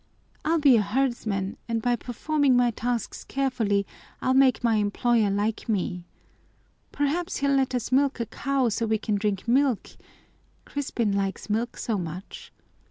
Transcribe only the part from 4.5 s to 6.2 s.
my employer like me.